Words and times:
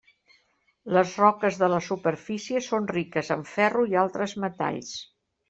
Les 0.95 1.11
roques 1.23 1.59
de 1.63 1.69
la 1.73 1.81
superfície 1.89 2.63
són 2.69 2.89
riques 2.95 3.31
en 3.37 3.45
ferro 3.53 3.85
i 3.93 3.95
altres 4.07 4.35
metalls. 4.47 4.91